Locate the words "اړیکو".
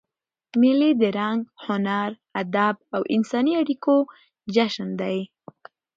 3.61-3.95